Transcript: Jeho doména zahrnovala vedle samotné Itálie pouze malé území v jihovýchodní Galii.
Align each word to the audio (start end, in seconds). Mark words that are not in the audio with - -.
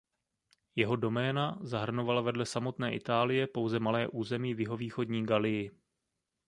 Jeho 0.75 0.95
doména 0.95 1.57
zahrnovala 1.61 2.21
vedle 2.21 2.45
samotné 2.45 2.95
Itálie 2.95 3.47
pouze 3.47 3.79
malé 3.79 4.07
území 4.07 4.53
v 4.53 4.59
jihovýchodní 4.59 5.25
Galii. 5.25 5.71